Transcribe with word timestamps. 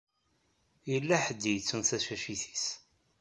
Yella 0.91 1.17
ḥedd 1.25 1.43
i 1.45 1.51
yettun 1.55 1.81
tacacit-is. 1.89 2.65